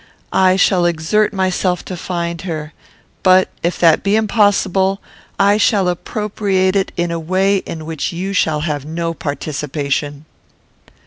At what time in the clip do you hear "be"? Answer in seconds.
4.01-4.15